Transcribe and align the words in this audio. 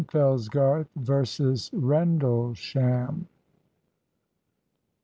FELLSGARTH 0.09 0.87
VERSUS 0.95 1.69
RENDLESHAM. 1.73 3.27